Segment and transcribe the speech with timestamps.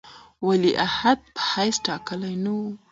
[0.47, 2.67] ولیعهد په حیث ټاکلی نه وو.